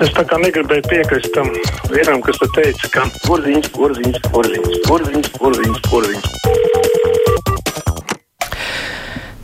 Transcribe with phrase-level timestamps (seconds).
[0.00, 1.50] Es tā kā negribēju piekrist tam
[1.92, 6.24] vienam, kas te teica, ka porziņš, porziņš, porziņš, porziņš, porziņš, porziņš.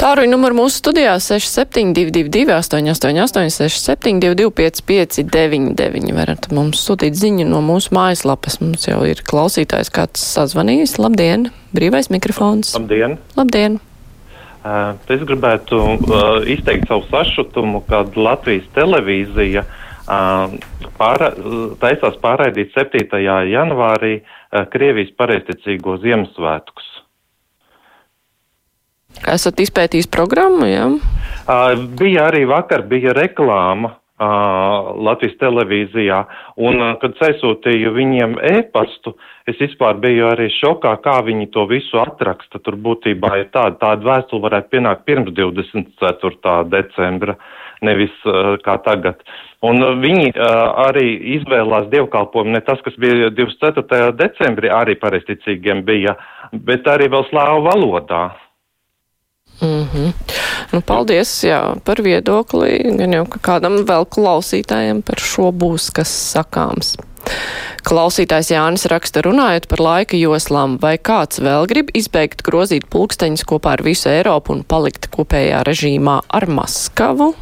[0.01, 8.57] Tāruņa numuru mūsu studijā 6722, 888, 672, 559, varat mums sūtīt ziņu no mūsu mājaslapas.
[8.65, 10.97] Mums jau ir klausītājs kāds sazvanījis.
[10.97, 11.51] Labdien!
[11.77, 12.73] Brīvais mikrofons!
[12.81, 13.21] Labdien!
[13.37, 13.77] Labdien!
[14.65, 19.76] Uh, es gribētu uh, izteikt savu sašutumu, kad Latvijas televīzija uh,
[20.07, 21.30] pāra,
[21.83, 23.19] taisās pārraidīt 7.
[23.51, 24.21] janvārī
[24.73, 26.93] Krievijas pareizticīgo Ziemassvētkus.
[29.33, 30.89] Esat izpētījis programmu, jā?
[31.47, 31.69] Ja?
[31.99, 36.23] Bija arī vakar, bija reklāma Latvijas televīzijā,
[36.57, 39.12] un kad aizsūtīju viņiem e-pastu,
[39.45, 42.62] es vispār biju arī šokā, kā viņi to visu atraksta.
[42.65, 46.57] Tur būtībā ir tāda, tāda vēstule varētu pienākt pirms 24.
[46.73, 47.37] decembra,
[47.84, 48.15] nevis
[48.65, 49.21] kā tagad.
[49.66, 50.33] Un viņi
[50.87, 51.05] arī
[51.37, 54.16] izvēlās dievkalpojumu, ne tas, kas bija 24.
[54.16, 56.16] decembrī, arī pareizticīgiem bija,
[56.57, 58.24] bet arī vēl slāvu valodā.
[59.60, 60.12] Mm -hmm.
[60.73, 62.96] nu, paldies jā, par viedokli.
[62.99, 66.96] Gan jau ka kādam vēl klausītājiem par šo būs kas sakāms.
[67.86, 73.76] Klausītājs Jānis raksta runājot par laika joslām, vai kāds vēl grib izbeigt grozīt pulksteņus kopā
[73.76, 77.34] ar visu Eiropu un palikt kopējā režīmā ar Maskavu?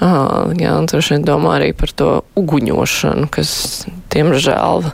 [0.00, 4.90] Ah, jā, un droši vien domā arī par to uguņošanu, kas, diemžēl,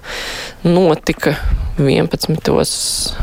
[0.63, 1.35] notika
[1.79, 3.17] 11.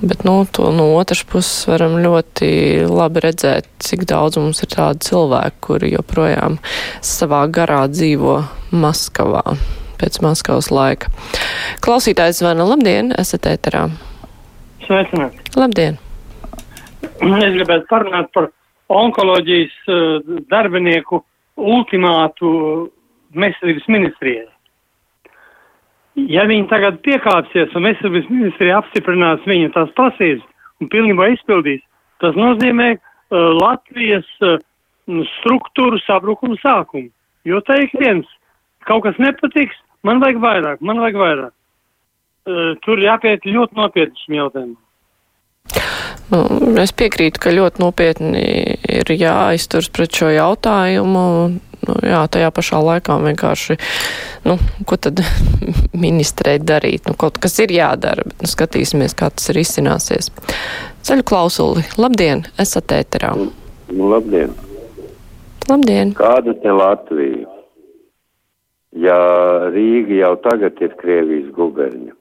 [0.00, 2.48] Bet nu, to no otras puses varam ļoti
[2.90, 6.58] labi redzēt, cik daudz mums ir tādu cilvēku, kuri joprojām
[7.00, 8.42] savā garā dzīvo
[8.76, 9.56] Maskavā
[9.96, 11.08] pēc Maskavas laika.
[11.84, 13.86] Klausītājs zvana, labdien, esat ēterā.
[14.84, 15.40] Sveicināti.
[15.56, 15.96] Labdien.
[17.16, 18.50] Es gribētu parunāt par
[18.92, 19.78] onkoloģijas
[20.50, 21.22] darbinieku
[21.56, 22.50] ultimātu
[23.36, 24.46] veselības ministrijai.
[26.16, 30.44] Ja viņi tagad piekāpsies un veselības ministrija apstiprinās viņu tās prasības
[30.80, 31.82] un pilnībā izpildīs,
[32.24, 33.00] tas nozīmē uh,
[33.60, 34.56] Latvijas uh,
[35.36, 37.10] struktūru sabrukumu sākumu.
[37.46, 38.26] Jo teikt viens,
[38.88, 39.76] kaut kas nepatiks,
[40.08, 41.52] man vajag vairāk, man vajag vairāk.
[42.46, 44.80] Uh, tur jāpiet ļoti nopietni šim jautājumam.
[46.32, 46.40] Nu,
[46.80, 48.42] es piekrītu, ka ļoti nopietni
[48.96, 51.26] ir jāizturas pret šo jautājumu
[51.86, 53.78] nu, jā, tajā pašā laikā vienkārši,
[54.48, 54.56] nu,
[54.88, 55.22] ko tad
[56.06, 57.08] ministrei darīt?
[57.08, 60.30] Nu, kaut kas ir jādara, bet nu, skatīsimies, kā tas ir izcināsies.
[61.06, 63.34] Ceļu klausuli, labdien, esat ēterā.
[63.36, 64.54] Nu, labdien.
[65.66, 66.14] Labdien.
[66.18, 67.48] Kāda te Latvija?
[68.96, 69.16] Ja
[69.74, 72.14] Rīga jau tagad ir Krievijas guberņa.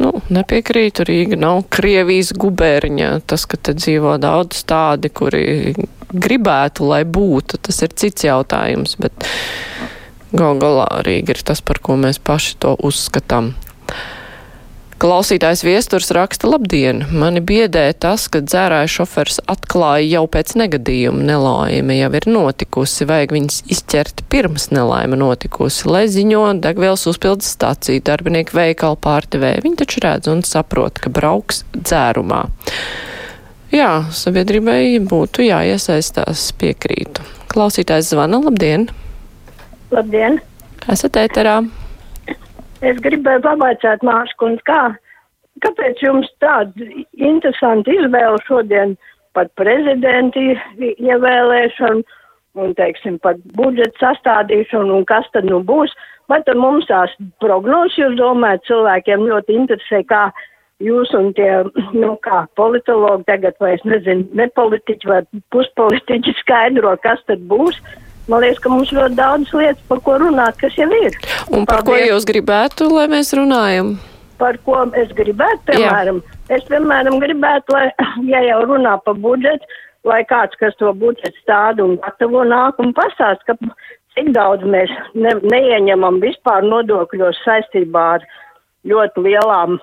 [0.00, 3.10] Nu, nepiekrītu, Rīga nav Krievijas gubērņa.
[3.28, 5.74] Tas, ka te dzīvo daudz tādi, kuri
[6.12, 9.26] gribētu, lai būtu, tas ir cits jautājums, bet
[10.32, 13.54] gal galā Rīga ir tas, par ko mēs paši to uzskatām.
[15.00, 17.06] Klausītājs viesturs raksta labdien.
[17.16, 23.32] Mani biedē tas, ka dzērāja šofers atklāja jau pēc negadījuma nelaime jau ir notikusi, vajag
[23.32, 29.64] viņus izķert pirms nelaime notikusi, lai ziņo degvielas uzpildes stāciju darbinieku veikalu pārdevēju.
[29.64, 32.42] Viņi taču redz un saprot, ka brauks dzērumā.
[33.70, 37.22] Jā, sabiedrībai būtu jāiesaistās piekrītu.
[37.52, 38.88] Klausītājs zvana, labdien!
[39.94, 40.40] Labdien!
[40.90, 41.60] Esat ēterā!
[42.82, 44.80] Es gribēju pavaicāt Mārskundz, kā,
[45.62, 48.96] kāpēc jums tāda interesanta izvēle šodien
[49.38, 50.56] par prezidenti
[50.90, 52.02] ievēlēšanu
[52.58, 55.94] un, teiksim, par budžeta sastādīšanu un kas tad nu būs?
[56.26, 60.26] Vai tad mums tās prognozes, jūs domājat, cilvēkiem ļoti interesē, kā
[60.84, 61.50] jūs un tie,
[61.94, 65.20] nu, kā politologi tagad, vai es nezinu, nepolitiķi vai
[65.54, 67.78] puspolitiķi skaidro, kas tad būs?
[68.30, 71.16] Man liekas, ka mums ļoti daudz lietas, par ko runāt, kas jau ir.
[71.50, 71.88] Un par Paldies.
[71.88, 73.96] ko jūs gribētu, lai mēs runājam?
[74.40, 76.56] Par ko es gribētu, piemēram, Jā.
[76.56, 77.88] es, piemēram, gribētu, lai,
[78.32, 79.66] ja jau runā par budžetu,
[80.08, 83.56] lai kāds, kas to budžetu stāda un gatavo nāk un pasāst, ka
[84.16, 88.26] cik daudz mēs ne, neieņemam vispār nodokļos saistībā ar
[88.88, 89.76] ļoti lielām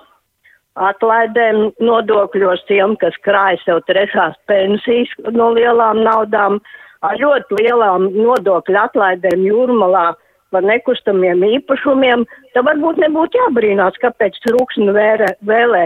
[0.88, 6.60] atlaidēm nodokļos tiem, kas krāj sev trešās pensijas no lielām naudām.
[7.06, 10.08] Ar ļoti lielām nodokļu atlaidēm jūrmalā
[10.50, 15.84] par nekustamiem īpašumiem, tad varbūt nebūtu jābrīnās, kāpēc trūksni vēlē,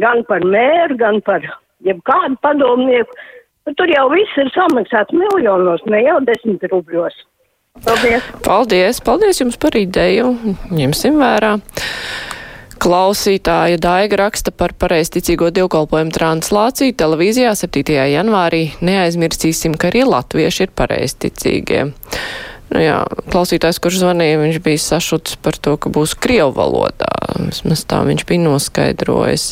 [0.00, 1.44] gan par mēru, gan par
[1.84, 3.20] jebkādu padomnieku.
[3.64, 7.16] Bet tur jau viss ir samaksāts miljonos, ne jau desmit rubļos.
[7.84, 8.26] Paldies!
[8.44, 9.00] Paldies!
[9.02, 10.30] Paldies jums par ideju!
[10.70, 11.56] Ņemsim vērā!
[12.82, 17.94] Klausītāja Daiga raksta par pareizticīgo dievkalpojumu translāciju televīzijā 7.
[18.14, 18.64] janvārī.
[18.84, 21.86] Neaizmirsīsim, ka arī latvieši ir pareizticīgie.
[22.74, 22.96] Nu jā,
[23.30, 27.12] klausītājs, kurš zvanīja, viņš bija sašuts par to, ka būs Krievu valodā.
[27.38, 29.50] Vismaz tā viņš bija noskaidrojis.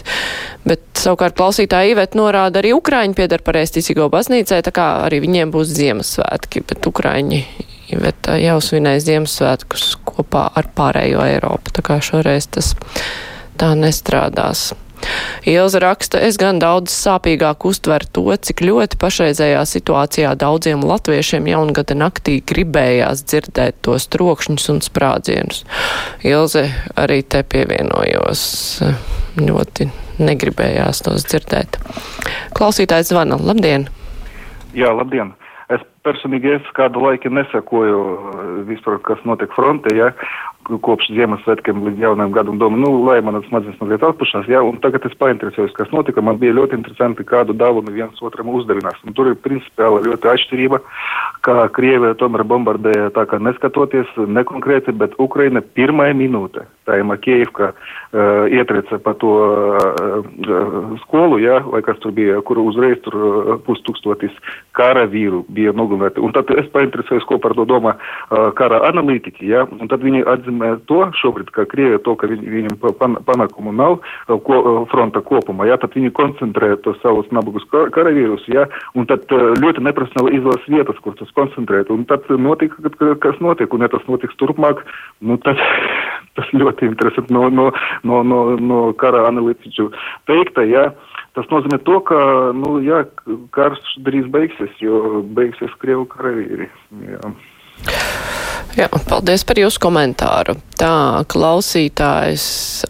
[0.66, 5.70] Bet savukārt klausītāja Ivet norāda, arī Ukraiņi piedar pareizticīgo baznīcai, tā kā arī viņiem būs
[5.76, 7.44] Ziemassvētki, bet Ukraiņi
[7.92, 12.72] Iveta jau svinēja Ziemassvētkus kopā ar pārējo Eiropu, tā kā šoreiz tas
[13.60, 14.72] tā nestrādās.
[15.46, 21.96] Ilza raksta, es gan daudz sāpīgāk uztveru to, cik ļoti pašreizējā situācijā daudziem latviešiem jaungada
[21.98, 25.64] naktī gribējās dzirdēt tos trokšņus un sprādzienus.
[26.22, 28.44] Ilze arī te pievienojos.
[29.42, 29.88] Ļoti
[30.22, 31.80] negribējās tos dzirdēt.
[32.54, 33.40] Klausītājs zvana.
[33.40, 33.88] Labdien!
[34.76, 35.34] Jā, labdien!
[35.72, 38.00] Es personīgi es kādu laiku nesakoju
[38.68, 40.10] vispār, kas notiek frontē, ja,
[40.80, 45.04] kopš Ziemassvētkiem līdz jaunajam gadam domāju, nu, lai manas smadzenes mazliet atpušās, jā, un tagad
[45.08, 49.32] es painteresējos, kas notika, man bija ļoti interesanti, kādu dāvanu viens otram uzdevinās, un tur
[49.32, 50.80] ir principiāli ļoti atšķirība,
[51.44, 57.72] kā Krievija tomēr bombardēja tā kā neskatoties nekonkrēti, bet Ukraina pirmā minūte, tā ir Makievka,
[57.72, 63.52] uh, ietrica pa to uh, skolu, jā, vai kas tur bija, kur uzreiz tur uh,
[63.66, 64.34] pustūkstotis
[64.78, 69.52] kara vīru bija nogalināti, un tad es painteresējos, ko par to domā uh, kara analītiķi,
[69.52, 73.16] jā, un tad viņi atzīmē nozīmē to šobrīd, ka Krievija to, ka viņ, viņam pan,
[73.26, 73.98] panākumu nav
[74.46, 74.58] ko,
[74.90, 78.66] fronta kopumā, jā, tad viņi koncentrē to savus nabagus karavīrus, jā,
[78.98, 82.92] un tad ļoti neprofesionāli izvēlas vietas, kur tas koncentrēt, un tad notika,
[83.22, 84.84] kas notiek, un ja tas notiks turpmāk,
[85.20, 85.60] nu tad
[86.38, 87.70] tas ļoti interesanti no, no,
[88.08, 89.90] no, no, no kara analītiķu
[90.30, 90.90] teikta, jā.
[91.36, 92.18] Tas nozīmē to, ka,
[92.56, 93.04] nu, jā,
[93.56, 96.68] karš drīz beigsies, jo beigsies Krievu karavīri.
[97.08, 97.32] Jā.
[98.72, 100.54] Jā, paldies par jūsu komentāru.
[100.80, 102.44] Tā klausītājs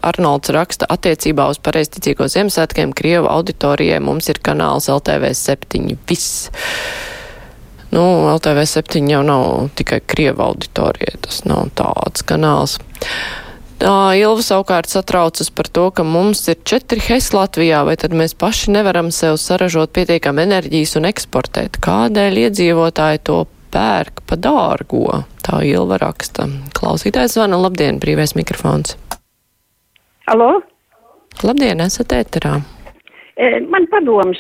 [0.07, 6.51] Arnolds raksta attiecībā uz pareizticīgo Ziemassvētkiem Krievu auditorijai mums ir kanāls LTV 7 viss.
[7.91, 12.79] Nu, LTV 7 jau nav tikai Krievu auditorijai, tas nav tāds kanāls.
[13.83, 18.71] Ilva savukārt satraucas par to, ka mums ir četri HES Latvijā, vai tad mēs paši
[18.77, 21.81] nevaram sev saražot pietiekam enerģijas un eksportēt.
[21.83, 23.41] Kādēļ iedzīvotāji to
[23.73, 25.23] pērk pa dārgo.
[25.43, 26.47] Tā Ilva raksta.
[26.77, 28.97] Klausītājs zvana, labdien, brīvais mikrofons.
[30.31, 30.61] Alo?
[31.43, 32.59] Labdien, esat ēterā.
[33.35, 34.39] E, man padoms,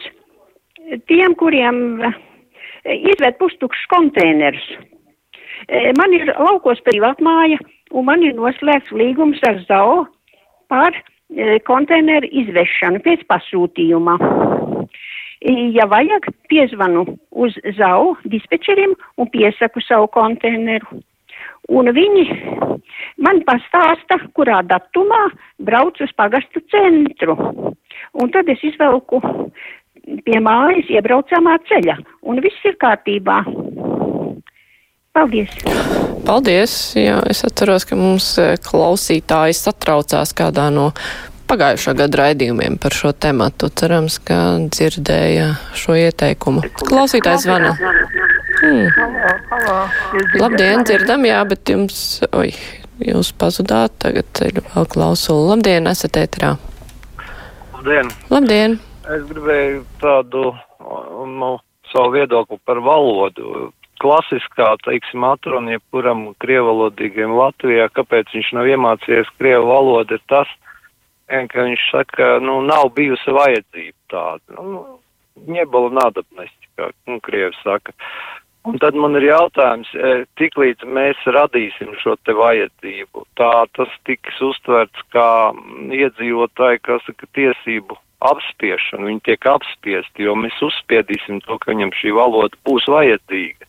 [1.10, 2.12] tiem, kuriem e,
[3.12, 4.66] izvērt pustukšus konteinerus.
[5.66, 7.58] E, man ir laukos privātmāja,
[7.96, 10.04] un man ir noslēgts līgums ar ZAO
[10.72, 10.94] par
[11.64, 14.18] konteineru izvešanu pēc pasūtījuma
[15.74, 21.02] ja vajag, piezvanu uz ZAU dispečerim un piesaku savu konteineru.
[21.70, 22.24] Un viņi
[23.22, 25.28] man pastāsta, kurā datumā
[25.62, 27.36] brauc uz pagastu centru.
[28.12, 29.22] Un tad es izvelku
[30.26, 31.96] pie mājas iebraucamā ceļa,
[32.26, 33.42] un viss ir kārtībā.
[35.12, 35.54] Paldies!
[36.26, 36.74] Paldies!
[36.96, 40.90] Jā, es atceros, ka mums eh, klausītāji satraucās kādā no
[41.52, 43.68] pagājušā gada raidījumiem par šo tematu.
[43.76, 44.38] Cerams, ka
[44.72, 46.64] dzirdēja šo ieteikumu.
[46.80, 47.74] Klausītājs zvana.
[48.62, 48.86] Hmm.
[50.38, 52.52] Labdien, dzirdam, jā, bet jums, oi,
[53.02, 55.52] jūs pazudāt, tagad ir vēl klausula.
[55.52, 56.54] Labdien, esat ētrā.
[57.76, 58.12] Labdien.
[58.30, 58.78] Labdien.
[59.12, 60.52] Es gribēju tādu,
[61.26, 61.56] nu,
[61.90, 63.72] savu viedokli par valodu
[64.02, 70.50] klasiskā, teiksim, atruna jebkuram krievalodīgiem Latvijā, kāpēc viņš nav iemācījies krievu valodu, ir tas,
[71.52, 74.58] ka viņš saka, nu, nav bijusi vajadzība tāda.
[74.58, 74.98] Nu, nu
[75.48, 77.94] Ņebola nadabnesti, kā nu, Krievi saka.
[78.68, 83.94] Un tad man ir jautājums, e, tik līdz mēs radīsim šo te vajadzību, tā tas
[84.06, 85.50] tiks uztverts kā
[85.98, 92.14] iedzīvotāji, kas saka, tiesību apspiešana, viņi tiek apspiesti, jo mēs uzspiedīsim to, ka viņam šī
[92.14, 93.66] valoda būs vajadzīga.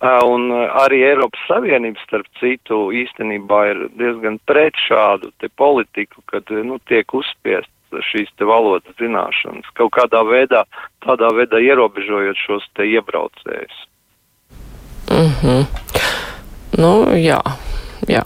[0.00, 0.48] Un
[0.80, 7.12] arī Eiropas Savienība, starp citu, īstenībā ir diezgan pret šādu te politiku, kad, nu, tiek
[7.14, 7.68] uzspiest
[8.06, 10.62] šīs te valodas zināšanas, kaut kādā veidā,
[11.04, 13.86] tādā veidā ierobežojot šos te iebraucējus.
[15.10, 15.58] Mhm.
[15.58, 15.90] Mm
[16.80, 17.40] nu, jā,
[18.08, 18.22] jā.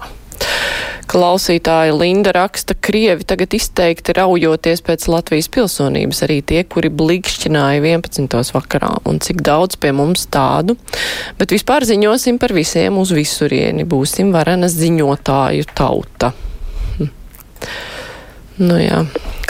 [1.15, 8.51] Klausītāja Linda raksta, Krievi tagad izteikti raujoties pēc Latvijas pilsonības, arī tie, kuri blikšķināja 11.
[8.57, 10.75] vakarā, un cik daudz pie mums tādu,
[11.39, 16.33] bet vispār ziņosim par visiem uz visurieni, būsim varenas ziņotāju tauta.
[16.97, 17.13] Hm.
[18.67, 19.05] Nu jā,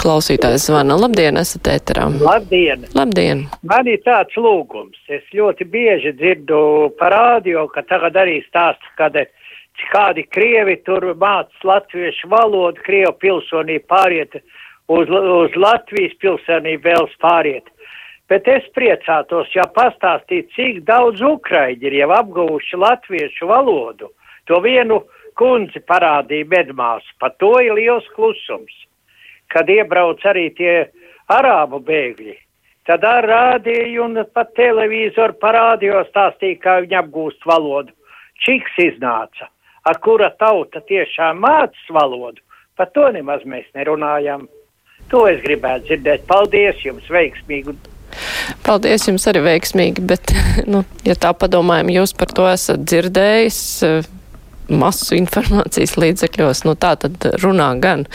[0.04, 0.99] klausītājs zvana.
[1.00, 2.11] Labdien, esat ēterā.
[2.21, 2.85] Labdien.
[2.92, 3.47] Labdien.
[3.64, 5.00] Man ir tāds lūgums.
[5.09, 6.61] Es ļoti bieži dzirdu
[7.00, 9.16] par rādio, ka tagad arī stāsta, kad
[9.93, 14.37] kādi krievi tur māca latviešu valodu, krievu pilsonību pāriet
[14.88, 17.71] uz, uz Latvijas pilsonību vēl pāriet.
[18.28, 24.09] Bet es priecātos, ja pastāstītu, cik daudz ukraiņi ir jau apguvuši latviešu valodu.
[24.49, 25.02] To vienu
[25.37, 28.73] kundzi parādīja medmās, par to ir liels klusums.
[29.52, 30.87] Kad iebrauc arī tie
[31.28, 32.37] arābu bēgļi,
[32.88, 37.93] tad ar rādīju un pat televizoru parādījos stāstīja, kā viņi apgūst valodu.
[38.45, 39.49] Čiks iznāca,
[39.85, 42.43] ar kura tauta tiešām mācas valodu,
[42.76, 44.49] par to nemaz mēs nerunājam.
[45.12, 46.25] To es gribētu dzirdēt.
[46.26, 47.76] Paldies jums, veiksmīgu
[48.64, 50.33] Paldies jums arī veiksmīgi, bet,
[50.73, 54.11] nu, ja tā padomājam, jūs par to esat dzirdējis eh,
[54.73, 58.07] masu informācijas līdzekļos, nu tā tad runā gan.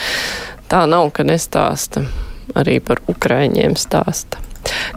[0.69, 2.05] Tā nav, ka nestāsta.
[2.57, 4.41] Arī par Ukraiņiem stāsta.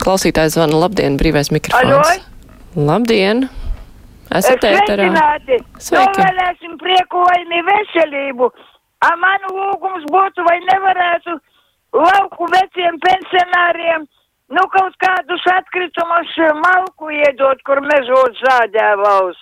[0.00, 1.92] Klausītājs zvana labdien, brīvais mikrofons.
[1.92, 2.86] Alo?
[2.88, 3.44] Labdien!
[4.38, 5.08] Esat ēterā.
[5.78, 6.20] Sveiki!
[6.20, 8.48] Novēlēsim priekojumu veselību.
[9.02, 11.36] A manu lūgums būtu, vai nevarētu
[11.98, 14.06] lauku veciem pensionāriem
[14.56, 19.40] nu kaut kādus atkritumus malku iedot, kur mežot zāģēvaus.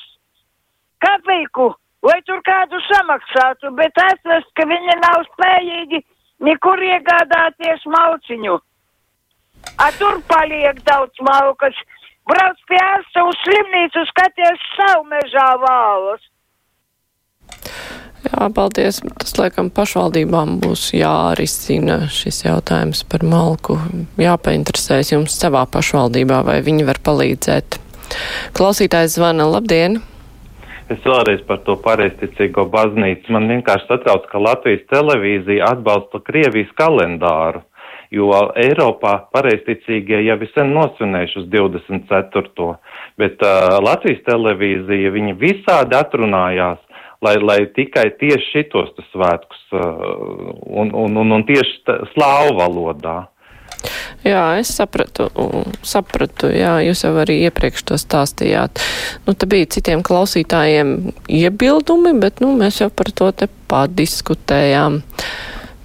[1.04, 1.70] Kapeiku,
[2.06, 6.02] vai tur kādu samaksātu, bet atrast, ka viņi nav spējīgi
[6.47, 8.59] nekur iegādāties malciņu.
[9.80, 11.76] A tur paliek daudz malkas.
[12.30, 16.26] Brauc pie ārsta uz slimnīcu, skaties savu mežā vālas.
[18.20, 19.00] Jā, paldies.
[19.18, 23.78] Tas, laikam, pašvaldībām būs jārisina šis jautājums par malku.
[24.20, 27.80] Jāpainteresēs jums savā pašvaldībā, vai viņi var palīdzēt.
[28.56, 30.02] Klausītājs zvana, labdien!
[30.90, 33.30] Es vēlreiz par to pareizticīgo baznīcu.
[33.34, 37.62] Man vienkārši satrauc, ka Latvijas televīzija atbalsta Krievijas kalendāru,
[38.10, 42.70] jo Eiropā pareizticīgie jau sen nosvinējuši uz 24.
[43.20, 46.80] Bet uh, Latvijas televīzija, viņi visādi atrunājās
[47.22, 49.82] lai, lai tikai tieši šitos svētkus uh,
[50.66, 53.18] un, un, un, un tieši slāvu valodā.
[54.24, 55.30] Jā, es sapratu,
[55.86, 58.82] sapratu, jā, jūs jau arī iepriekš to stāstījāt.
[59.24, 65.00] Nu, te bija citiem klausītājiem iebildumi, bet, nu, mēs jau par to te padiskutējām.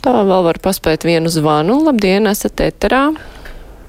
[0.05, 1.79] Tā vēl var paspēt vienu zvanu.
[1.81, 3.07] Labdien, esat eterā!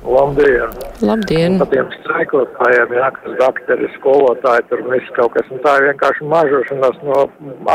[0.07, 0.71] Labdien!
[1.05, 1.59] Labdien!
[1.61, 6.29] Par tiem streikotājiem, jā, kas dakteri, skolotāji, tur viss kaut kas, un tā ir vienkārši
[6.31, 7.19] mažošanās no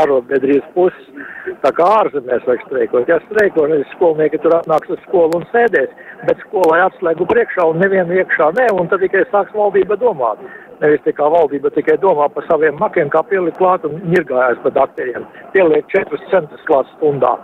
[0.00, 1.30] arotbiedrības puses.
[1.62, 3.14] Tā kā ārzemēs vajag streikot.
[3.14, 5.94] Ja streiko, nevis skolnieki tur atnāks uz skolu un sēdēs,
[6.26, 10.42] bet skolai atslēgu priekšā un nevienu iekšā nē, un tad tikai sāks valdība domāt.
[10.82, 15.30] Nevis tikai valdība tikai domā par saviem makiem, kā pielikt klāt un ņirgājās par dakteriem.
[15.54, 17.36] Pieliek 4 centus klāt stundā.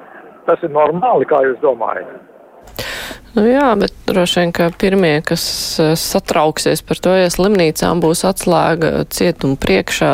[0.49, 2.29] Tas ir normāli, kā jūs domājat?
[3.37, 5.45] Nu jā, bet droši vien, ka pirmie, kas
[5.83, 10.13] eh, satrauksies par to, ja slimnīcām būs atslēga cietuma priekšā,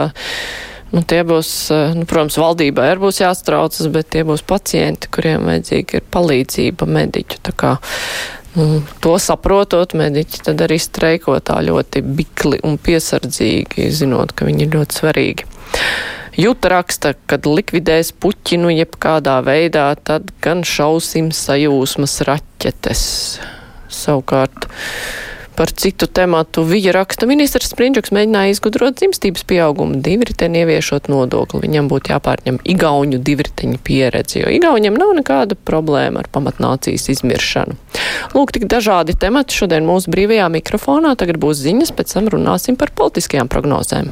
[0.92, 5.46] nu tie būs, eh, nu, protams, valdībai arī būs jāstraucas, bet tie būs pacienti, kuriem
[5.46, 7.38] vajadzīga ir palīdzība mediķu.
[7.46, 7.76] Tā kā,
[8.58, 14.66] nu, to saprotot, mediķi tad arī streiko tā ļoti bikli un piesardzīgi, zinot, ka viņi
[14.66, 15.48] ir ļoti svarīgi.
[16.34, 23.04] Juta raksta, kad likvidēs Puķinu jebkādā veidā, tad gan šausim sajūsmas raķetes.
[23.94, 24.66] Savukārt.
[25.54, 31.62] Par citu tematu viņa raksta ministrs Sprindžuks mēģināja izgudrot dzimstības pieaugumu divriteni ieviešot nodokli.
[31.68, 37.78] Viņam būtu jāpārņem igauņu divriteņu pieredzi, jo igauņiem nav nekāda problēma ar pamatnācijas izmiršanu.
[38.34, 41.14] Lūk, tik dažādi temati šodien mūsu brīvajā mikrofonā.
[41.14, 44.10] Tagad būs ziņas, pēc tam runāsim par politiskajām prognozēm.